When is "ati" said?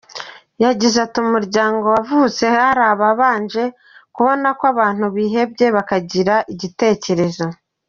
1.05-1.17